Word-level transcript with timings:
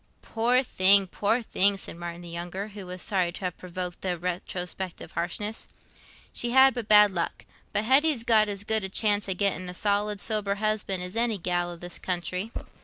"Poor 0.23 0.63
thing, 0.63 1.05
poor 1.05 1.43
thing!" 1.43 1.77
said 1.77 1.95
Martin 1.95 2.21
the 2.21 2.27
younger, 2.27 2.69
who 2.69 2.87
was 2.87 3.03
sorry 3.03 3.31
to 3.33 3.41
have 3.41 3.57
provoked 3.59 4.01
this 4.01 4.19
retrospective 4.19 5.11
harshness. 5.11 5.67
"She'd 6.33 6.73
but 6.73 6.87
bad 6.87 7.11
luck. 7.11 7.45
But 7.71 7.83
Hetty's 7.83 8.23
got 8.23 8.49
as 8.49 8.63
good 8.63 8.83
a 8.83 8.89
chance 8.89 9.29
o' 9.29 9.35
getting 9.35 9.69
a 9.69 9.75
solid, 9.75 10.19
sober 10.19 10.55
husband 10.55 11.03
as 11.03 11.15
any 11.15 11.37
gell 11.37 11.71
i' 11.71 11.75
this 11.75 11.99
country." 11.99 12.51